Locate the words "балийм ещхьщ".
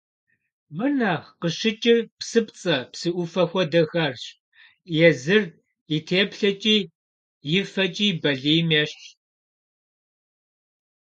8.21-9.03